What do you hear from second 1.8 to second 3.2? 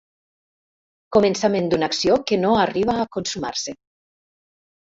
acció que no arriba a